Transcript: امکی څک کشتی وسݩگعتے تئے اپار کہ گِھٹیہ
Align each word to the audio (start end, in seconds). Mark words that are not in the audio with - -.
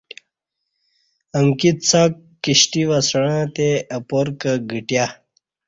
امکی 1.37 1.71
څک 1.87 2.11
کشتی 2.43 2.83
وسݩگعتے 2.89 3.45
تئے 3.55 3.69
اپار 3.97 4.27
کہ 4.39 4.51
گِھٹیہ 4.69 5.05